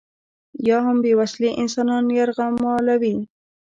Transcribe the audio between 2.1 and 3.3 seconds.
یرغمالوي.